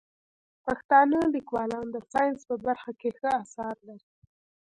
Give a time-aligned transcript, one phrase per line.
[0.65, 4.09] پښتانه لیکوالان د ساینس په برخه کې ښه اثار لري.